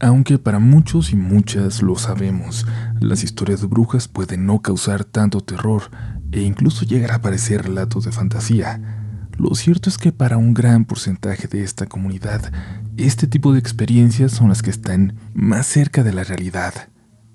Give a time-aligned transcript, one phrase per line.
[0.00, 2.66] Aunque para muchos y muchas lo sabemos,
[3.00, 5.90] las historias de brujas pueden no causar tanto terror
[6.30, 9.26] e incluso llegar a parecer relatos de fantasía.
[9.36, 12.52] Lo cierto es que para un gran porcentaje de esta comunidad,
[12.96, 16.74] este tipo de experiencias son las que están más cerca de la realidad,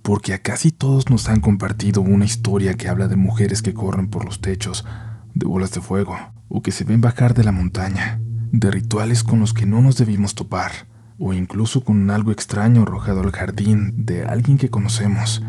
[0.01, 4.07] porque a casi todos nos han compartido una historia que habla de mujeres que corren
[4.07, 4.85] por los techos,
[5.33, 6.17] de bolas de fuego,
[6.47, 8.21] o que se ven bajar de la montaña,
[8.53, 10.92] de rituales con los que no nos debimos topar
[11.25, 15.41] o incluso con algo extraño arrojado al jardín de alguien que conocemos.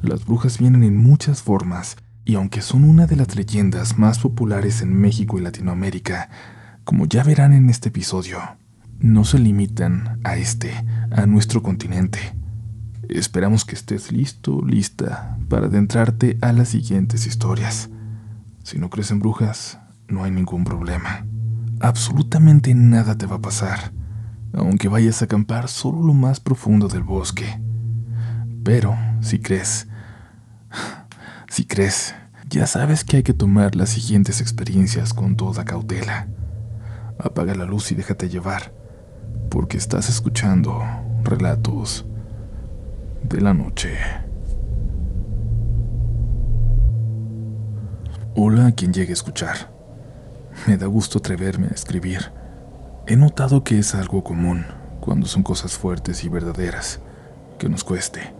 [0.00, 4.82] Las brujas vienen en muchas formas, y aunque son una de las leyendas más populares
[4.82, 6.30] en México y Latinoamérica,
[6.84, 8.38] como ya verán en este episodio,
[9.00, 10.72] no se limitan a este,
[11.10, 12.20] a nuestro continente.
[13.08, 17.90] Esperamos que estés listo, lista, para adentrarte a las siguientes historias.
[18.62, 21.26] Si no crees en brujas, no hay ningún problema.
[21.80, 24.05] Absolutamente nada te va a pasar
[24.52, 27.60] aunque vayas a acampar solo lo más profundo del bosque.
[28.64, 29.86] Pero, si crees,
[31.48, 32.14] si crees,
[32.48, 36.28] ya sabes que hay que tomar las siguientes experiencias con toda cautela.
[37.18, 38.72] Apaga la luz y déjate llevar,
[39.50, 40.82] porque estás escuchando
[41.22, 42.04] relatos
[43.22, 43.96] de la noche.
[48.34, 49.72] Hola a quien llegue a escuchar.
[50.66, 52.35] Me da gusto atreverme a escribir
[53.08, 54.66] He notado que es algo común
[54.98, 56.98] cuando son cosas fuertes y verdaderas,
[57.56, 58.34] que nos cueste,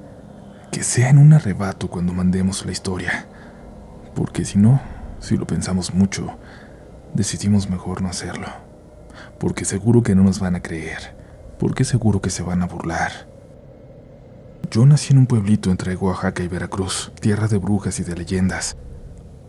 [0.73, 3.29] que sea en un arrebato cuando mandemos la historia,
[4.17, 4.81] porque si no,
[5.21, 6.37] si lo pensamos mucho,
[7.15, 8.49] decidimos mejor no hacerlo,
[9.39, 11.15] porque seguro que no nos van a creer,
[11.61, 13.13] porque seguro que se van a burlar.
[14.73, 18.77] Yo nací en un pueblito entre Oaxaca y Veracruz, tierra de brujas y de leyendas.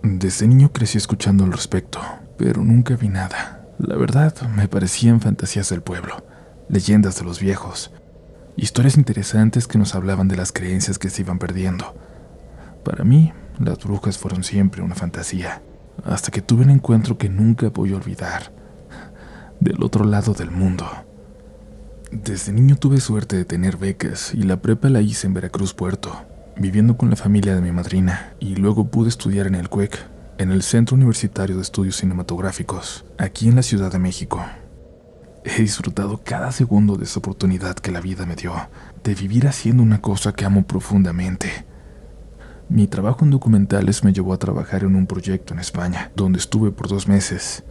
[0.04, 2.00] Desde niño crecí escuchando al respecto,
[2.38, 3.57] pero nunca vi nada.
[3.80, 6.26] La verdad, me parecían fantasías del pueblo,
[6.68, 7.92] leyendas de los viejos,
[8.56, 11.96] historias interesantes que nos hablaban de las creencias que se iban perdiendo.
[12.84, 15.62] Para mí, las brujas fueron siempre una fantasía,
[16.04, 18.52] hasta que tuve un encuentro que nunca voy a olvidar,
[19.60, 20.88] del otro lado del mundo.
[22.12, 26.26] Desde niño tuve suerte de tener becas y la prepa la hice en Veracruz Puerto,
[26.56, 30.00] viviendo con la familia de mi madrina, y luego pude estudiar en el CUEC,
[30.38, 34.46] en el Centro Universitario de Estudios Cinematográficos, aquí en la Ciudad de México.
[35.44, 38.54] He disfrutado cada segundo de esa oportunidad que la vida me dio,
[39.04, 41.66] de vivir haciendo una cosa que amo profundamente.
[42.70, 46.72] Mi trabajo en documentales me llevó a trabajar en un proyecto en España, donde estuve
[46.72, 47.64] por dos meses.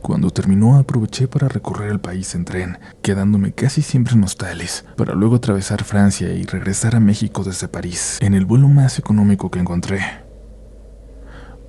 [0.00, 5.14] Cuando terminó aproveché para recorrer el país en tren, quedándome casi siempre en hostales, para
[5.14, 9.60] luego atravesar Francia y regresar a México desde París, en el vuelo más económico que
[9.60, 10.21] encontré.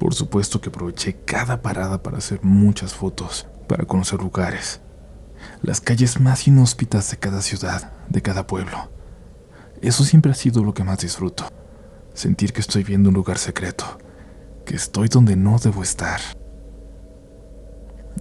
[0.04, 4.82] Por supuesto que aproveché cada parada para hacer muchas fotos, para conocer lugares,
[5.62, 8.92] las calles más inhóspitas de cada ciudad, de cada pueblo.
[9.82, 11.48] Eso siempre ha sido lo que más disfruto,
[12.14, 13.98] sentir que estoy viendo un lugar secreto,
[14.66, 16.20] que estoy donde no debo estar.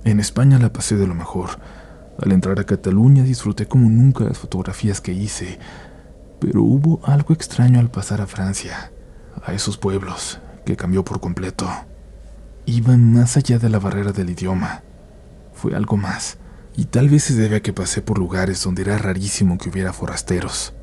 [0.04, 1.58] En España la pasé de lo mejor.
[2.16, 5.58] Al entrar a Cataluña disfruté como nunca las fotografías que hice,
[6.38, 8.92] pero hubo algo extraño al pasar a Francia,
[9.44, 11.68] a esos pueblos, que cambió por completo.
[12.66, 14.82] Iba más allá de la barrera del idioma.
[15.52, 16.38] Fue algo más,
[16.76, 19.92] y tal vez se debe a que pasé por lugares donde era rarísimo que hubiera
[19.92, 20.74] forasteros.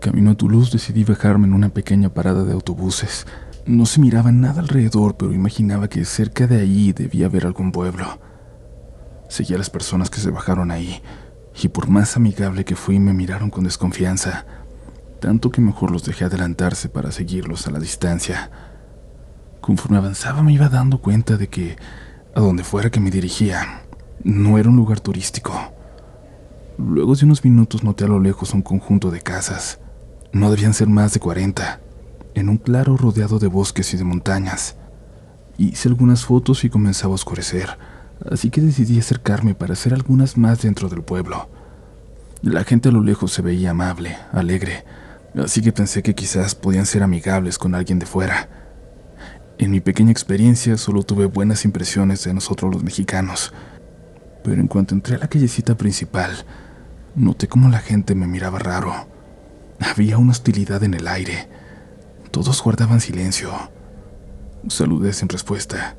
[0.00, 3.26] Camino a Toulouse decidí bajarme en una pequeña parada de autobuses.
[3.66, 8.20] No se miraba nada alrededor, pero imaginaba que cerca de ahí debía haber algún pueblo.
[9.28, 11.02] Seguí a las personas que se bajaron ahí,
[11.62, 14.46] y por más amigable que fui me miraron con desconfianza,
[15.20, 18.50] tanto que mejor los dejé adelantarse para seguirlos a la distancia.
[19.60, 21.76] Conforme avanzaba me iba dando cuenta de que,
[22.34, 23.82] a donde fuera que me dirigía,
[24.24, 25.52] no era un lugar turístico.
[26.78, 29.80] Luego de unos minutos noté a lo lejos un conjunto de casas.
[30.32, 31.80] No debían ser más de 40,
[32.34, 34.76] en un claro rodeado de bosques y de montañas.
[35.56, 37.78] Hice algunas fotos y comenzaba a oscurecer,
[38.30, 41.48] así que decidí acercarme para hacer algunas más dentro del pueblo.
[42.42, 44.84] La gente a lo lejos se veía amable, alegre,
[45.34, 48.48] así que pensé que quizás podían ser amigables con alguien de fuera.
[49.58, 53.52] En mi pequeña experiencia solo tuve buenas impresiones de nosotros los mexicanos,
[54.44, 56.30] pero en cuanto entré a la callecita principal,
[57.16, 59.08] noté como la gente me miraba raro.
[59.80, 61.48] Había una hostilidad en el aire.
[62.30, 63.50] Todos guardaban silencio.
[64.68, 65.96] Saludé sin respuesta.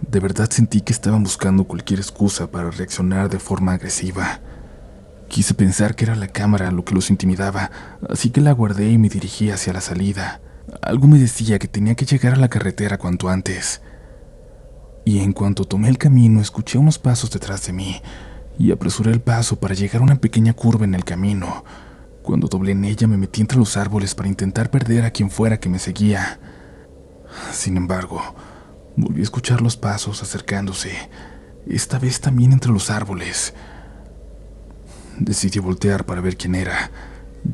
[0.00, 4.40] De verdad sentí que estaban buscando cualquier excusa para reaccionar de forma agresiva.
[5.28, 7.70] Quise pensar que era la cámara lo que los intimidaba,
[8.10, 10.40] así que la guardé y me dirigí hacia la salida.
[10.80, 13.82] Algo me decía que tenía que llegar a la carretera cuanto antes.
[15.04, 18.00] Y en cuanto tomé el camino, escuché unos pasos detrás de mí,
[18.58, 21.64] y apresuré el paso para llegar a una pequeña curva en el camino.
[22.22, 25.58] Cuando doblé en ella me metí entre los árboles para intentar perder a quien fuera
[25.58, 26.38] que me seguía.
[27.52, 28.20] Sin embargo,
[28.96, 30.92] volví a escuchar los pasos acercándose,
[31.66, 33.54] esta vez también entre los árboles.
[35.18, 36.90] Decidí voltear para ver quién era.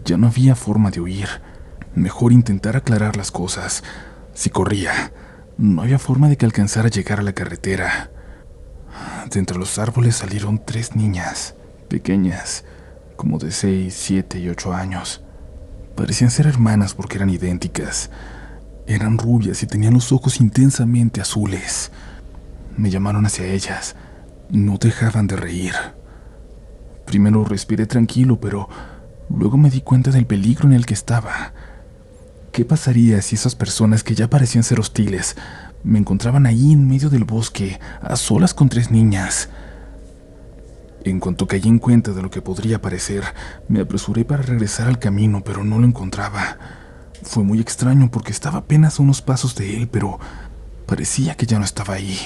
[0.05, 1.29] Ya no había forma de huir.
[1.98, 3.82] Mejor intentar aclarar las cosas.
[4.32, 5.12] Si corría,
[5.56, 8.12] no había forma de que alcanzara a llegar a la carretera.
[9.28, 11.56] De entre los árboles salieron tres niñas,
[11.88, 12.64] pequeñas,
[13.16, 15.24] como de seis, siete y ocho años.
[15.96, 18.10] Parecían ser hermanas porque eran idénticas.
[18.86, 21.90] Eran rubias y tenían los ojos intensamente azules.
[22.76, 23.96] Me llamaron hacia ellas.
[24.50, 25.74] No dejaban de reír.
[27.06, 28.68] Primero respiré tranquilo, pero
[29.28, 31.52] luego me di cuenta del peligro en el que estaba.
[32.58, 35.37] ¿Qué pasaría si esas personas que ya parecían ser hostiles
[35.84, 39.49] me encontraban ahí en medio del bosque, a solas con tres niñas?
[41.05, 43.22] En cuanto caí en cuenta de lo que podría parecer,
[43.69, 46.58] me apresuré para regresar al camino, pero no lo encontraba.
[47.22, 50.19] Fue muy extraño porque estaba apenas unos pasos de él, pero
[50.84, 52.19] parecía que ya no estaba ahí.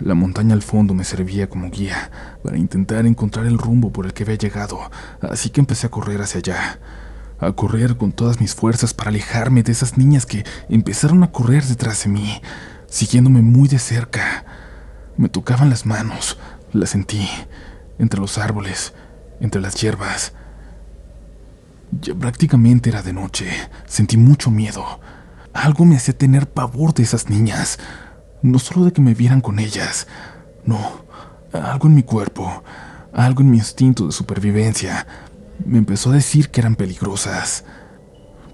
[0.00, 2.10] La montaña al fondo me servía como guía
[2.42, 6.22] para intentar encontrar el rumbo por el que había llegado, así que empecé a correr
[6.22, 6.80] hacia allá,
[7.42, 11.64] a correr con todas mis fuerzas para alejarme de esas niñas que empezaron a correr
[11.64, 12.40] detrás de mí,
[12.86, 14.44] siguiéndome muy de cerca.
[15.16, 16.38] Me tocaban las manos,
[16.72, 17.28] las sentí,
[17.98, 18.94] entre los árboles,
[19.40, 20.34] entre las hierbas.
[22.00, 23.50] Ya prácticamente era de noche,
[23.86, 25.00] sentí mucho miedo.
[25.52, 27.78] Algo me hacía tener pavor de esas niñas,
[28.40, 30.06] no solo de que me vieran con ellas,
[30.64, 31.04] no,
[31.52, 32.62] algo en mi cuerpo,
[33.12, 35.06] algo en mi instinto de supervivencia,
[35.66, 37.64] me empezó a decir que eran peligrosas.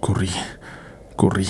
[0.01, 0.31] Corrí,
[1.17, 1.49] corrí.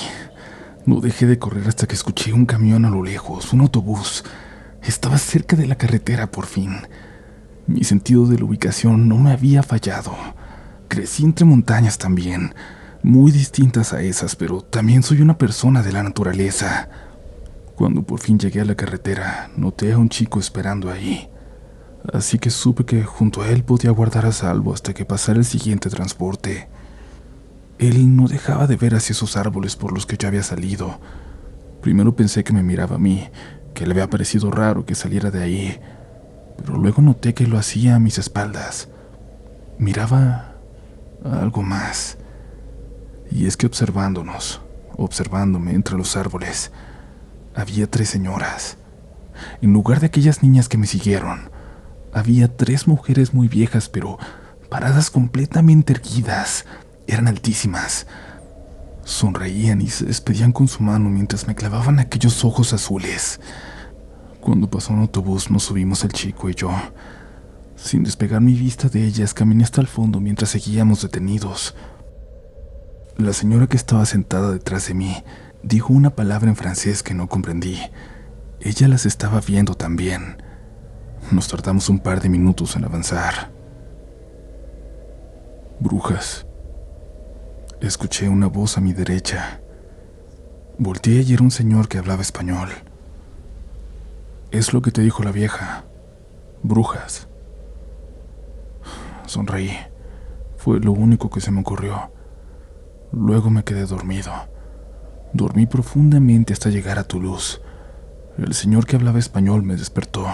[0.87, 4.25] No dejé de correr hasta que escuché un camión a lo lejos, un autobús.
[4.83, 6.77] Estaba cerca de la carretera por fin.
[7.67, 10.17] Mi sentido de la ubicación no me había fallado.
[10.89, 12.55] Crecí entre montañas también,
[13.03, 16.89] muy distintas a esas, pero también soy una persona de la naturaleza.
[17.77, 21.29] Cuando por fin llegué a la carretera, noté a un chico esperando ahí.
[22.13, 25.45] Así que supe que junto a él podía guardar a salvo hasta que pasara el
[25.45, 26.69] siguiente transporte.
[27.79, 31.01] Él no dejaba de ver hacia esos árboles por los que yo había salido.
[31.83, 33.29] Primero pensé que me miraba a mí,
[33.75, 35.81] que le había parecido raro que saliera de ahí,
[36.57, 38.89] pero luego noté que lo hacía a mis espaldas.
[39.79, 40.57] Miraba
[41.25, 42.17] algo más.
[43.31, 44.61] Y es que observándonos,
[44.97, 46.73] observándome entre los árboles,
[47.55, 48.79] había tres señoras.
[49.61, 51.51] En lugar de aquellas niñas que me siguieron,
[52.13, 54.19] había tres mujeres muy viejas, pero
[54.69, 56.65] paradas completamente erguidas.
[57.07, 58.07] Eran altísimas.
[59.05, 63.41] Sonreían y se despedían con su mano mientras me clavaban aquellos ojos azules.
[64.41, 66.71] Cuando pasó un autobús nos subimos el chico y yo.
[67.77, 71.75] Sin despegar mi vista de ellas, caminé hasta el fondo mientras seguíamos detenidos.
[73.17, 75.25] La señora que estaba sentada detrás de mí
[75.63, 77.79] dijo una palabra en francés que no comprendí.
[78.61, 80.43] Ella las estaba viendo también.
[81.31, 83.51] Nos tardamos un par de minutos en avanzar.
[85.79, 86.47] Brujas.
[87.83, 89.61] Escuché una voz a mi derecha.
[90.79, 92.71] Volteé y era un señor que hablaba español.
[94.51, 95.85] Es lo que te dijo la vieja.
[96.63, 97.29] Brujas.
[99.27, 99.77] Sonreí.
[100.57, 102.11] Fue lo único que se me ocurrió.
[103.13, 104.33] Luego me quedé dormido.
[105.35, 107.61] Dormí profundamente hasta llegar a Toulouse.
[108.39, 110.27] El señor que hablaba español me despertó.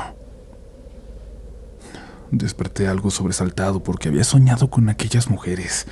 [2.31, 5.87] Desperté algo sobresaltado porque había soñado con aquellas mujeres.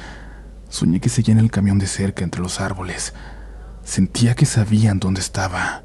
[0.69, 3.15] Soñé que seguían el camión de cerca entre los árboles.
[3.85, 5.85] Sentía que sabían dónde estaba.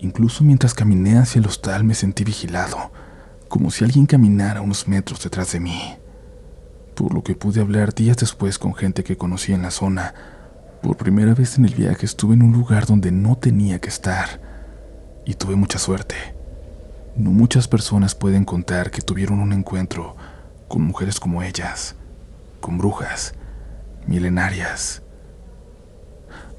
[0.00, 2.92] Incluso mientras caminé hacia el hostal me sentí vigilado,
[3.48, 5.96] como si alguien caminara unos metros detrás de mí.
[6.94, 10.14] Por lo que pude hablar días después con gente que conocía en la zona,
[10.82, 14.40] por primera vez en el viaje estuve en un lugar donde no tenía que estar
[15.24, 16.33] y tuve mucha suerte.
[17.16, 20.16] No muchas personas pueden contar que tuvieron un encuentro
[20.68, 21.94] con mujeres como ellas,
[22.60, 23.34] con brujas,
[24.06, 25.02] milenarias.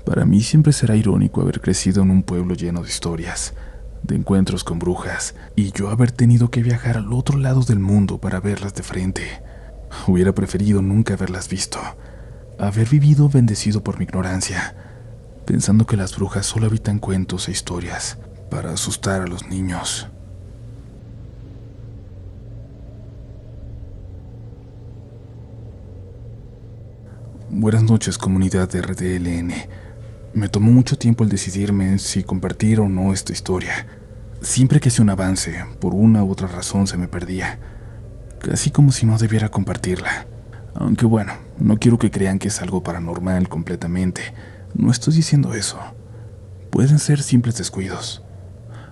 [0.05, 3.53] Para mí siempre será irónico haber crecido en un pueblo lleno de historias,
[4.03, 8.19] de encuentros con brujas, y yo haber tenido que viajar al otro lado del mundo
[8.19, 9.41] para verlas de frente.
[10.07, 11.79] Hubiera preferido nunca haberlas visto
[12.57, 14.75] haber vivido bendecido por mi ignorancia,
[15.45, 18.17] pensando que las brujas solo habitan cuentos e historias
[18.49, 20.07] para asustar a los niños.
[27.57, 29.53] Buenas noches comunidad de RDLN.
[30.33, 33.87] Me tomó mucho tiempo el decidirme si compartir o no esta historia.
[34.41, 37.57] Siempre que hacía un avance, por una u otra razón se me perdía.
[38.39, 40.27] casi como si no debiera compartirla.
[40.73, 44.33] Aunque bueno, no quiero que crean que es algo paranormal completamente.
[44.73, 45.79] No estoy diciendo eso.
[46.71, 48.21] Pueden ser simples descuidos.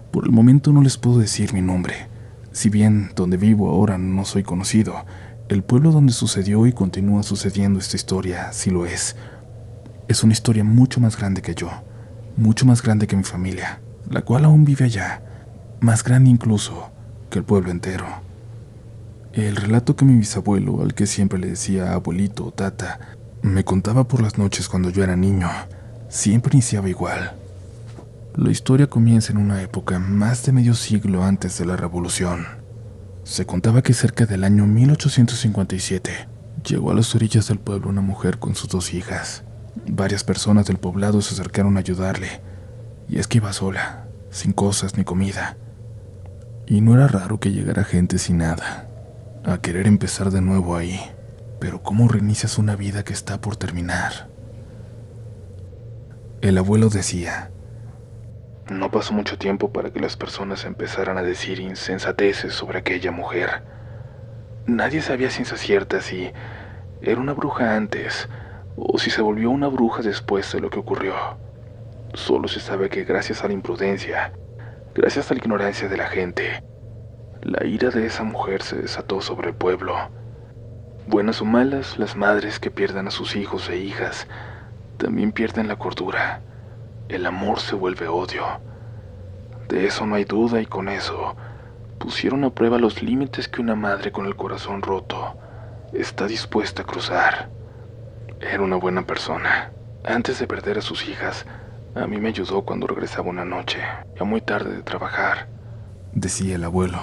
[0.10, 2.08] Por el momento no les puedo decir mi nombre.
[2.54, 5.06] Si bien donde vivo ahora no soy conocido,
[5.50, 9.16] el pueblo donde sucedió y continúa sucediendo esta historia sí lo es.
[10.08, 11.70] Es una historia mucho más grande que yo,
[12.38, 15.22] mucho más grande que mi familia, la cual aún vive allá,
[15.80, 16.90] más grande incluso
[17.30, 18.06] que el pueblo entero.
[19.34, 23.00] El relato que mi bisabuelo, al que siempre le decía abuelito o tata,
[23.42, 25.50] me contaba por las noches cuando yo era niño,
[26.08, 27.34] siempre iniciaba igual.
[28.36, 32.63] La historia comienza en una época más de medio siglo antes de la Revolución.
[33.24, 36.28] Se contaba que cerca del año 1857
[36.68, 39.44] llegó a las orillas del pueblo una mujer con sus dos hijas.
[39.88, 42.42] Varias personas del poblado se acercaron a ayudarle,
[43.08, 45.58] y es que iba sola, sin cosas ni comida.
[46.68, 48.90] Y no era raro que llegara gente sin nada,
[49.46, 51.00] a querer empezar de nuevo ahí.
[51.60, 54.28] Pero ¿cómo reinicias una vida que está por terminar?
[56.42, 57.52] El abuelo decía,
[58.70, 63.64] no pasó mucho tiempo para que las personas empezaran a decir insensateces sobre aquella mujer.
[64.66, 66.32] Nadie sabía ciencia cierta si
[67.02, 68.30] era una bruja antes
[68.78, 71.14] o si se volvió una bruja después de lo que ocurrió.
[72.14, 74.32] Solo se sabe que gracias a la imprudencia,
[74.96, 76.64] gracias a la ignorancia de la gente,
[77.42, 79.96] la ira de esa mujer se desató sobre el pueblo.
[81.08, 84.28] Buenas o malas, las madres que pierdan a sus hijos e hijas
[84.98, 86.42] también pierden la cordura.
[87.10, 88.46] El amor se vuelve odio.
[89.68, 91.36] De eso no hay duda y con eso
[92.00, 95.36] pusieron a prueba los límites que una madre con el corazón roto
[95.94, 97.50] está dispuesta a cruzar.
[98.40, 99.72] Era una buena persona.
[100.04, 101.46] Antes de perder a sus hijas,
[101.96, 103.80] a mí me ayudó cuando regresaba una noche,
[104.18, 105.48] ya muy tarde de trabajar,
[106.12, 107.00] decía el abuelo.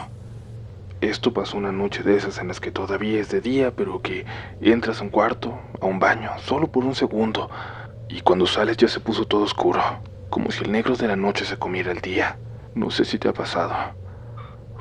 [1.00, 4.26] Esto pasó una noche de esas en las que todavía es de día, pero que
[4.60, 7.48] entras a un cuarto, a un baño, solo por un segundo,
[8.10, 9.80] y cuando sales ya se puso todo oscuro,
[10.30, 12.36] como si el negro de la noche se comiera el día.
[12.74, 13.74] No sé si te ha pasado.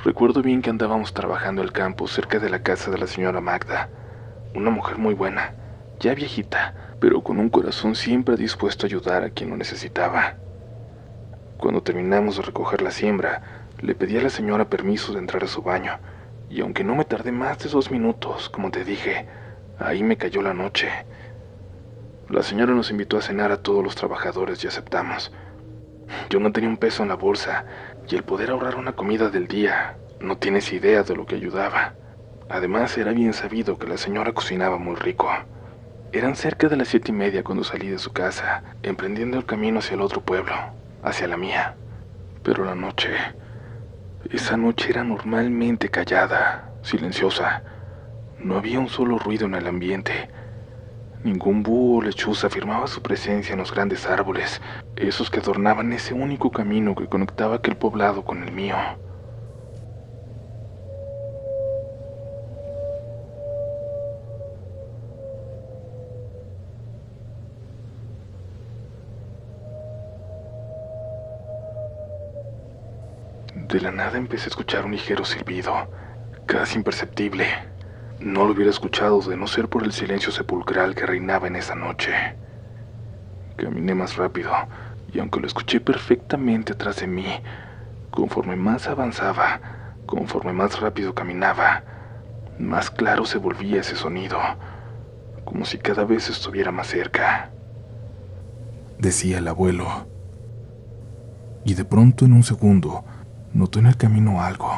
[0.02, 3.88] Recuerdo bien que andábamos trabajando el campo cerca de la casa de la señora Magda,
[4.54, 5.54] una mujer muy buena,
[6.00, 10.34] ya viejita, pero con un corazón siempre dispuesto a ayudar a quien lo necesitaba.
[11.56, 15.48] Cuando terminamos de recoger la siembra, le pedí a la señora permiso de entrar a
[15.48, 15.98] su baño,
[16.48, 19.28] y aunque no me tardé más de dos minutos, como te dije,
[19.78, 20.88] ahí me cayó la noche.
[22.30, 25.32] La señora nos invitó a cenar a todos los trabajadores y aceptamos.
[26.28, 27.64] Yo no tenía un peso en la bolsa,
[28.08, 31.94] y el poder ahorrar una comida del día, no tienes idea de lo que ayudaba.
[32.48, 35.28] Además, era bien sabido que la señora cocinaba muy rico.
[36.12, 39.80] Eran cerca de las siete y media cuando salí de su casa, emprendiendo el camino
[39.80, 40.54] hacia el otro pueblo,
[41.02, 41.74] hacia la mía.
[42.44, 43.10] Pero la noche,
[44.30, 47.64] esa noche era normalmente callada, silenciosa.
[48.38, 50.30] No había un solo ruido en el ambiente.
[51.22, 54.62] Ningún búho o lechuza afirmaba su presencia en los grandes árboles,
[54.96, 58.76] esos que adornaban ese único camino que conectaba aquel poblado con el mío.
[73.54, 75.90] De la nada empecé a escuchar un ligero silbido,
[76.46, 77.46] casi imperceptible.
[78.20, 81.74] No lo hubiera escuchado de no ser por el silencio sepulcral que reinaba en esa
[81.74, 82.12] noche.
[83.56, 84.52] Caminé más rápido,
[85.10, 87.26] y aunque lo escuché perfectamente atrás de mí,
[88.10, 89.60] conforme más avanzaba,
[90.04, 91.82] conforme más rápido caminaba,
[92.58, 94.38] más claro se volvía ese sonido,
[95.46, 97.50] como si cada vez estuviera más cerca.
[98.98, 100.06] Decía el abuelo.
[101.64, 103.02] Y de pronto en un segundo,
[103.54, 104.70] notó en el camino algo.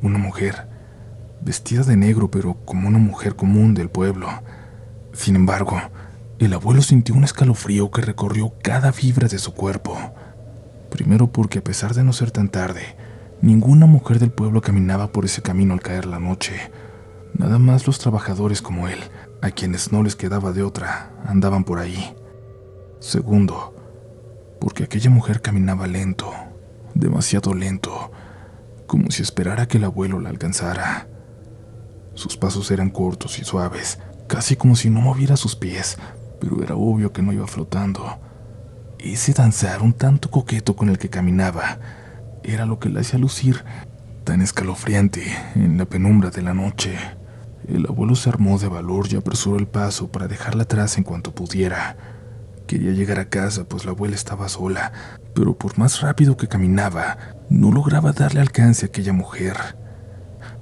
[0.00, 0.71] Una mujer,
[1.44, 4.28] vestida de negro pero como una mujer común del pueblo.
[5.12, 5.80] Sin embargo,
[6.38, 9.96] el abuelo sintió un escalofrío que recorrió cada fibra de su cuerpo.
[10.90, 12.96] Primero porque a pesar de no ser tan tarde,
[13.40, 16.72] ninguna mujer del pueblo caminaba por ese camino al caer la noche.
[17.34, 18.98] Nada más los trabajadores como él,
[19.40, 22.14] a quienes no les quedaba de otra, andaban por ahí.
[23.00, 23.74] Segundo,
[24.60, 26.32] porque aquella mujer caminaba lento,
[26.94, 28.12] demasiado lento,
[28.86, 31.08] como si esperara que el abuelo la alcanzara.
[32.14, 35.98] Sus pasos eran cortos y suaves, casi como si no moviera sus pies,
[36.40, 38.18] pero era obvio que no iba flotando.
[38.98, 41.78] Ese danzar un tanto coqueto con el que caminaba
[42.44, 43.64] era lo que la hacía lucir
[44.24, 45.22] tan escalofriante
[45.54, 46.96] en la penumbra de la noche.
[47.68, 51.34] El abuelo se armó de valor y apresuró el paso para dejarla atrás en cuanto
[51.34, 51.96] pudiera.
[52.66, 54.92] Quería llegar a casa, pues la abuela estaba sola,
[55.34, 57.18] pero por más rápido que caminaba,
[57.50, 59.76] no lograba darle alcance a aquella mujer.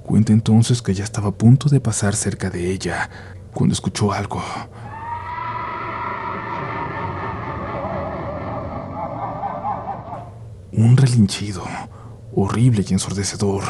[0.03, 3.09] Cuenta entonces que ya estaba a punto de pasar cerca de ella
[3.53, 4.41] cuando escuchó algo.
[10.73, 11.63] Un relinchido,
[12.33, 13.63] horrible y ensordecedor.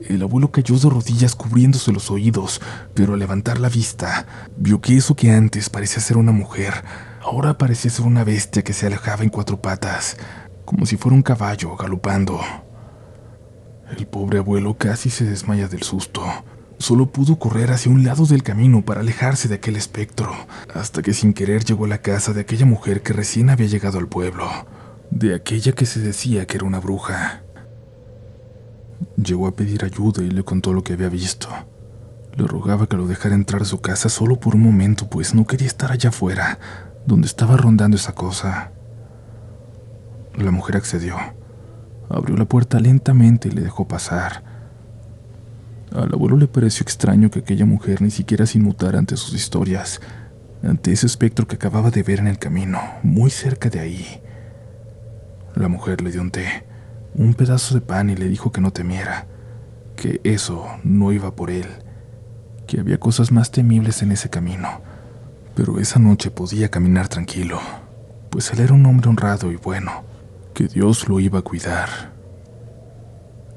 [0.00, 2.60] El abuelo cayó de rodillas cubriéndose los oídos,
[2.94, 6.82] pero al levantar la vista, vio que eso que antes parecía ser una mujer,
[7.22, 10.16] ahora parecía ser una bestia que se alejaba en cuatro patas,
[10.64, 12.40] como si fuera un caballo galopando.
[13.96, 16.22] El pobre abuelo casi se desmaya del susto.
[16.78, 20.32] Solo pudo correr hacia un lado del camino para alejarse de aquel espectro,
[20.74, 23.98] hasta que sin querer llegó a la casa de aquella mujer que recién había llegado
[23.98, 24.48] al pueblo,
[25.10, 27.42] de aquella que se decía que era una bruja.
[29.22, 31.48] Llegó a pedir ayuda y le contó lo que había visto.
[32.34, 35.46] Le rogaba que lo dejara entrar a su casa solo por un momento, pues no
[35.46, 36.58] quería estar allá afuera,
[37.06, 38.72] donde estaba rondando esa cosa.
[40.34, 41.16] La mujer accedió.
[42.12, 44.42] Abrió la puerta lentamente y le dejó pasar.
[45.94, 50.00] Al abuelo le pareció extraño que aquella mujer ni siquiera se inmutara ante sus historias,
[50.62, 54.20] ante ese espectro que acababa de ver en el camino, muy cerca de ahí.
[55.54, 56.64] La mujer le dio un té
[57.14, 59.26] un pedazo de pan y le dijo que no temiera,
[59.96, 61.66] que eso no iba por él,
[62.66, 64.80] que había cosas más temibles en ese camino,
[65.54, 67.60] pero esa noche podía caminar tranquilo,
[68.30, 70.04] pues él era un hombre honrado y bueno,
[70.52, 72.12] que Dios lo iba a cuidar.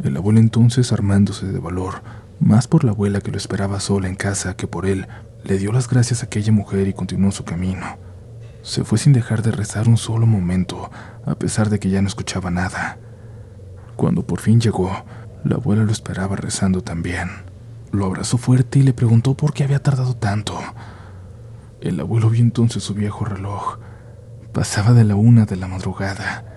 [0.04, 2.02] El abuelo entonces, armándose de valor,
[2.40, 5.08] más por la abuela que lo esperaba sola en casa que por él,
[5.44, 7.98] le dio las gracias a aquella mujer y continuó su camino.
[8.62, 10.90] Se fue sin dejar de rezar un solo momento,
[11.26, 12.98] a pesar de que ya no escuchaba nada.
[13.96, 15.06] Cuando por fin llegó,
[15.44, 17.30] la abuela lo esperaba rezando también.
[17.92, 20.60] Lo abrazó fuerte y le preguntó por qué había tardado tanto.
[21.80, 23.78] El abuelo vio entonces su viejo reloj.
[24.52, 26.55] Pasaba de la una de la madrugada.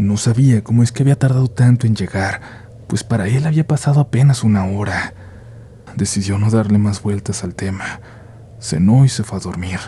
[0.00, 2.40] No sabía cómo es que había tardado tanto en llegar,
[2.88, 5.14] pues para él había pasado apenas una hora.
[5.96, 8.00] Decidió no darle más vueltas al tema.
[8.60, 9.78] Cenó y se fue a dormir.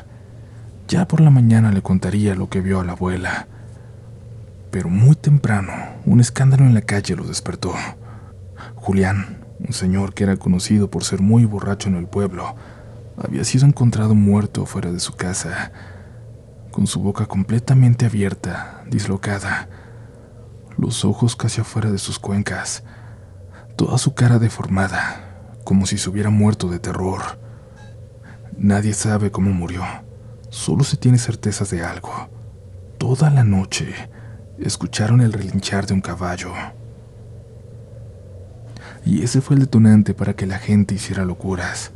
[0.89, 3.49] Ya por la mañana le contaría lo que vio a la abuela
[4.73, 5.71] pero muy temprano
[6.07, 7.75] un escándalo en la calle lo despertó.
[8.75, 12.57] Julián, un señor que era conocido por ser muy borracho en el pueblo,
[13.23, 15.73] había sido encontrado muerto fuera de su casa,
[16.71, 19.69] con su boca completamente abierta, dislocada,
[20.77, 22.85] los ojos casi afuera de sus cuencas,
[23.77, 27.21] toda su cara deformada, como si se hubiera muerto de terror.
[28.57, 29.83] Nadie sabe cómo murió,
[30.51, 32.29] solo se tiene certezas de algo.
[32.99, 33.95] Toda la noche,
[34.59, 36.53] escucharon el relinchar de un caballo.
[39.05, 41.91] Y ese fue el detonante para que la gente hiciera locuras.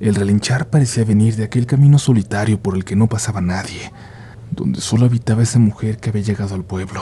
[0.00, 3.92] El relinchar parecía venir de aquel camino solitario por el que no pasaba nadie,
[4.50, 7.00] donde solo habitaba esa mujer que había llegado al pueblo.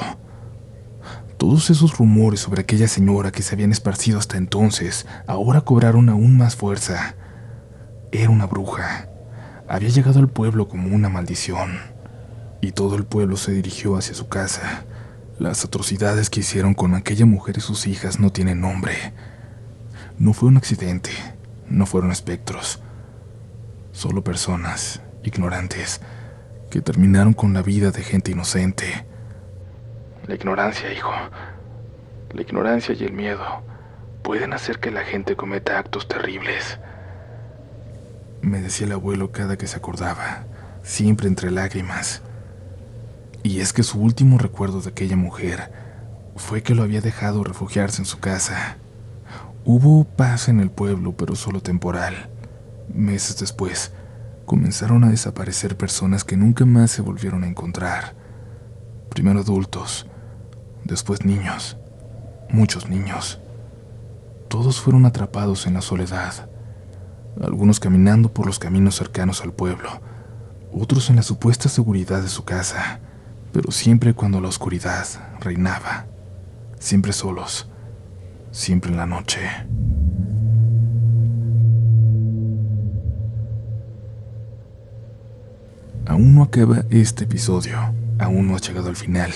[1.41, 6.37] Todos esos rumores sobre aquella señora que se habían esparcido hasta entonces ahora cobraron aún
[6.37, 7.15] más fuerza.
[8.13, 9.09] Era una bruja.
[9.67, 11.79] Había llegado al pueblo como una maldición
[12.61, 14.85] y todo el pueblo se dirigió hacia su casa.
[15.39, 19.15] Las atrocidades que hicieron con aquella mujer y sus hijas no tienen nombre.
[20.19, 21.11] No fue un accidente,
[21.71, 22.83] no fueron espectros,
[23.93, 26.03] solo personas ignorantes
[26.71, 29.07] que terminaron con la vida de gente inocente.
[30.31, 31.11] La ignorancia, hijo,
[32.33, 33.43] la ignorancia y el miedo
[34.23, 36.79] pueden hacer que la gente cometa actos terribles.
[38.41, 40.45] Me decía el abuelo cada que se acordaba,
[40.85, 42.23] siempre entre lágrimas.
[43.43, 45.73] Y es que su último recuerdo de aquella mujer
[46.37, 48.77] fue que lo había dejado refugiarse en su casa.
[49.65, 52.29] Hubo paz en el pueblo, pero solo temporal.
[52.95, 53.91] Meses después,
[54.47, 58.15] comenzaron a desaparecer personas que nunca más se volvieron a encontrar.
[59.09, 60.07] Primero adultos,
[60.85, 61.77] después niños,
[62.49, 63.41] muchos niños.
[64.49, 66.49] Todos fueron atrapados en la soledad,
[67.41, 70.01] algunos caminando por los caminos cercanos al pueblo,
[70.73, 73.01] otros en la supuesta seguridad de su casa
[73.53, 75.07] pero siempre cuando la oscuridad
[75.41, 76.07] reinaba,
[76.79, 77.69] siempre solos,
[78.51, 79.41] siempre en la noche.
[86.07, 87.77] Aún no acaba este episodio,
[88.19, 89.33] aún no has llegado al final,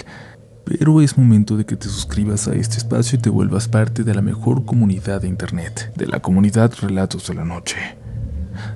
[0.64, 4.14] pero es momento de que te suscribas a este espacio y te vuelvas parte de
[4.14, 7.76] la mejor comunidad de Internet, de la comunidad Relatos de la Noche.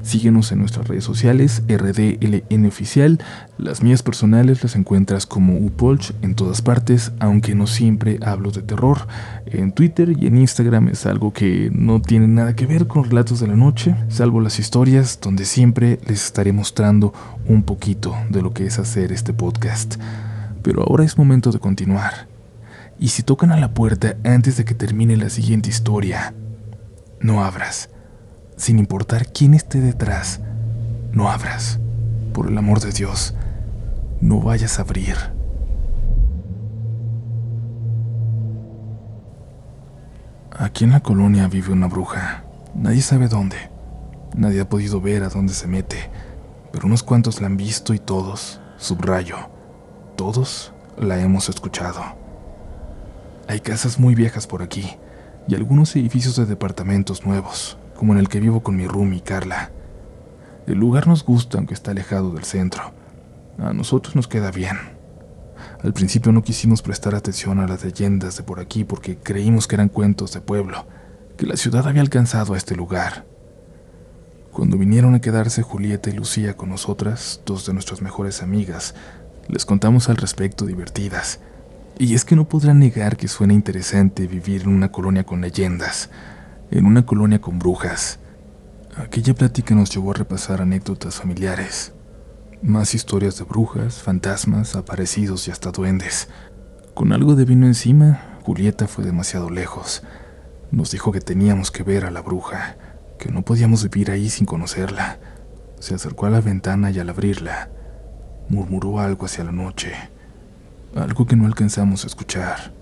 [0.02, 3.20] Síguenos en nuestras redes sociales, RDLN Oficial.
[3.58, 8.62] Las mías personales las encuentras como Upolch en todas partes, aunque no siempre hablo de
[8.62, 9.06] terror.
[9.46, 13.40] En Twitter y en Instagram es algo que no tiene nada que ver con relatos
[13.40, 17.12] de la noche, salvo las historias donde siempre les estaré mostrando
[17.46, 19.96] un poquito de lo que es hacer este podcast.
[20.62, 22.28] Pero ahora es momento de continuar.
[22.98, 26.34] Y si tocan a la puerta antes de que termine la siguiente historia,
[27.20, 27.90] no abras.
[28.56, 30.40] Sin importar quién esté detrás,
[31.12, 31.78] no abras.
[32.32, 33.34] Por el amor de Dios,
[34.20, 35.16] no vayas a abrir.
[40.50, 42.42] Aquí en la colonia vive una bruja.
[42.74, 43.56] Nadie sabe dónde.
[44.36, 46.10] Nadie ha podido ver a dónde se mete,
[46.72, 49.36] pero unos cuantos la han visto y todos, subrayo,
[50.18, 52.02] todos la hemos escuchado.
[53.46, 54.96] Hay casas muy viejas por aquí
[55.46, 59.70] y algunos edificios de departamentos nuevos, como en el que vivo con mi y Carla.
[60.66, 62.92] El lugar nos gusta aunque está alejado del centro.
[63.58, 64.76] A nosotros nos queda bien.
[65.84, 69.76] Al principio no quisimos prestar atención a las leyendas de por aquí porque creímos que
[69.76, 70.84] eran cuentos de pueblo,
[71.36, 73.24] que la ciudad había alcanzado a este lugar.
[74.50, 78.96] Cuando vinieron a quedarse Julieta y Lucía con nosotras, dos de nuestras mejores amigas,
[79.48, 81.40] les contamos al respecto divertidas.
[81.98, 86.10] Y es que no podrán negar que suena interesante vivir en una colonia con leyendas,
[86.70, 88.18] en una colonia con brujas.
[88.96, 91.92] Aquella plática nos llevó a repasar anécdotas familiares,
[92.62, 96.28] más historias de brujas, fantasmas, aparecidos y hasta duendes.
[96.94, 100.02] Con algo de vino encima, Julieta fue demasiado lejos.
[100.70, 102.76] Nos dijo que teníamos que ver a la bruja
[103.18, 105.18] que no podíamos vivir ahí sin conocerla.
[105.80, 107.68] Se acercó a la ventana y al abrirla,
[108.48, 109.92] murmuró algo hacia la noche,
[110.94, 112.72] algo que no alcanzamos a escuchar.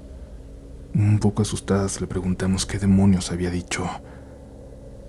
[0.94, 3.88] Un poco asustadas le preguntamos qué demonios había dicho.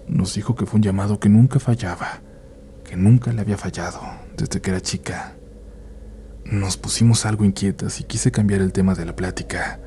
[0.07, 2.21] Nos dijo que fue un llamado que nunca fallaba,
[2.83, 4.01] que nunca le había fallado
[4.35, 5.35] desde que era chica.
[6.45, 9.79] Nos pusimos algo inquietas y quise cambiar el tema de la plática.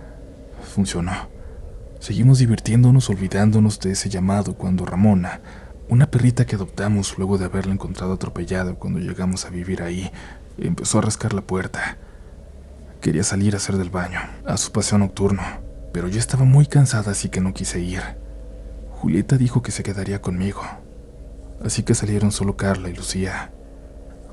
[0.74, 1.12] Funcionó.
[2.00, 5.40] Seguimos divirtiéndonos olvidándonos de ese llamado cuando Ramona,
[5.90, 10.10] una perrita que adoptamos luego de haberla encontrado atropellada cuando llegamos a vivir ahí,
[10.56, 11.98] empezó a rascar la puerta.
[13.00, 15.42] Quería salir a hacer del baño, a su paseo nocturno,
[15.92, 18.02] pero yo estaba muy cansada así que no quise ir.
[18.92, 20.62] Julieta dijo que se quedaría conmigo,
[21.64, 23.50] así que salieron solo Carla y Lucía.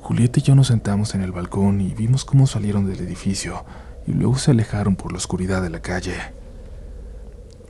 [0.02, 3.66] Julieta y yo nos sentamos en el balcón y vimos cómo salieron del edificio
[4.06, 6.18] y luego se alejaron por la oscuridad de la calle.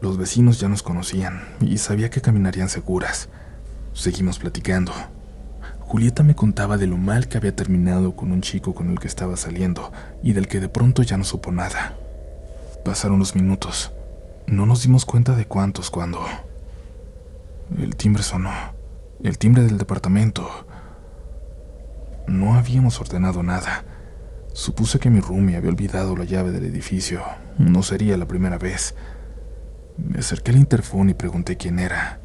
[0.01, 3.29] Los vecinos ya nos conocían y sabía que caminarían seguras.
[3.97, 4.93] Seguimos platicando.
[5.79, 9.07] Julieta me contaba de lo mal que había terminado con un chico con el que
[9.07, 11.97] estaba saliendo y del que de pronto ya no supo nada.
[12.85, 13.91] Pasaron los minutos.
[14.45, 16.23] No nos dimos cuenta de cuántos cuando...
[17.75, 18.51] El timbre sonó.
[19.23, 20.47] El timbre del departamento.
[22.27, 23.83] No habíamos ordenado nada.
[24.53, 27.23] Supuse que mi roomie había olvidado la llave del edificio.
[27.57, 28.93] No sería la primera vez.
[29.97, 32.19] Me acerqué al interfón y pregunté quién era.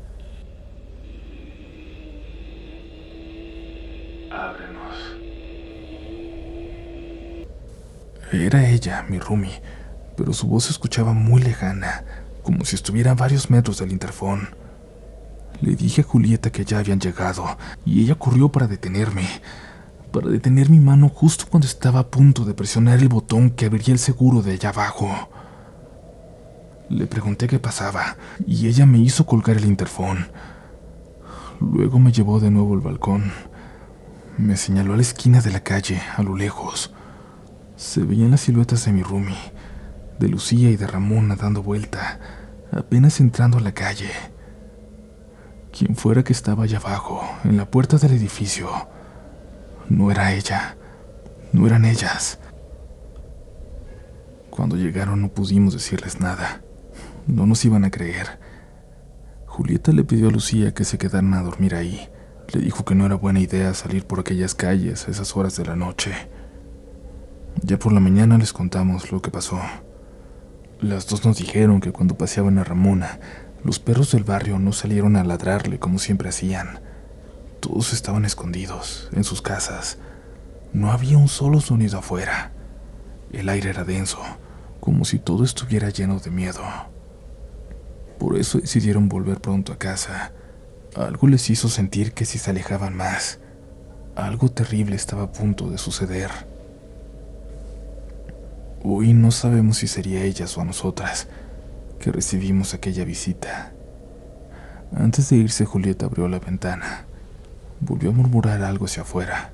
[8.33, 9.51] Era ella, mi Rumi,
[10.17, 12.05] pero su voz se escuchaba muy lejana,
[12.43, 14.49] como si estuviera a varios metros del interfón.
[15.61, 19.29] Le dije a Julieta que ya habían llegado, y ella corrió para detenerme,
[20.13, 23.93] para detener mi mano justo cuando estaba a punto de presionar el botón que abriría
[23.93, 25.11] el seguro de allá abajo.
[26.89, 28.17] Le pregunté qué pasaba
[28.47, 30.31] y ella me hizo colgar el interfón.
[31.61, 33.31] Luego me llevó de nuevo al balcón.
[34.37, 36.93] Me señaló a la esquina de la calle, a lo lejos.
[37.83, 39.37] Se veían las siluetas de mi roomie,
[40.21, 42.21] de Lucía y de Ramona dando vuelta,
[42.71, 44.09] apenas entrando a la calle.
[45.77, 48.71] Quien fuera que estaba allá abajo, en la puerta del edificio,
[49.89, 50.77] no era ella,
[51.53, 52.39] no eran ellas.
[54.49, 56.63] Cuando llegaron no pudimos decirles nada.
[57.27, 58.39] No nos iban a creer.
[59.47, 62.09] Julieta le pidió a Lucía que se quedaran a dormir ahí.
[62.55, 65.65] Le dijo que no era buena idea salir por aquellas calles a esas horas de
[65.65, 66.13] la noche.
[67.61, 69.61] Ya por la mañana les contamos lo que pasó.
[70.81, 73.21] Las dos nos dijeron que cuando paseaban a Ramona,
[73.63, 76.81] los perros del barrio no salieron a ladrarle como siempre hacían.
[77.61, 79.99] Todos estaban escondidos, en sus casas.
[80.73, 82.51] No había un solo sonido afuera.
[83.33, 84.19] El aire era denso,
[84.81, 86.63] como si todo estuviera lleno de miedo.
[88.19, 90.33] Por eso decidieron volver pronto a casa.
[90.97, 93.39] Algo les hizo sentir que si se alejaban más,
[94.17, 96.31] algo terrible estaba a punto de suceder.
[98.85, 101.29] Hoy no sabemos si sería ellas o a nosotras
[102.01, 103.73] que recibimos aquella visita.
[104.93, 107.05] Antes de irse, Julieta abrió la ventana.
[107.79, 109.53] Volvió a murmurar algo hacia afuera.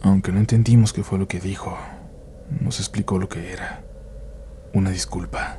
[0.00, 1.76] Aunque no entendimos qué fue lo que dijo,
[2.60, 3.82] nos explicó lo que era.
[4.72, 5.58] Una disculpa.